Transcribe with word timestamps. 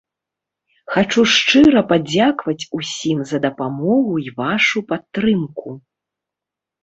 Хачу 0.93 1.23
шчыра 1.33 1.81
падзякаваць 1.91 2.69
усім 2.79 3.17
за 3.31 3.37
дапамогу 3.45 4.13
і 4.29 4.35
вашу 4.41 4.79
падтрымку! 4.93 5.69